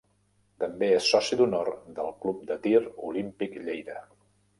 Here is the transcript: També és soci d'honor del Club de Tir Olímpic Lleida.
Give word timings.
També 0.61 0.87
és 0.93 1.09
soci 1.15 1.37
d'honor 1.41 1.69
del 1.99 2.09
Club 2.23 2.39
de 2.53 2.57
Tir 2.65 2.81
Olímpic 3.11 3.59
Lleida. 3.69 3.99